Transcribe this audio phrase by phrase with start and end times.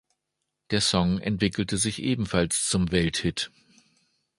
[0.71, 3.51] Der Song entwickelte sich ebenfalls zum Welthit.